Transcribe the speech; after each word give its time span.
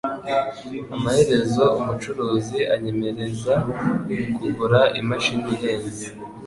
Amaherezo 0.95 1.63
umucuruzi 1.79 2.59
anyemeza 2.73 3.53
kugura 4.35 4.81
imashini 4.99 5.45
ihenze 5.53 6.05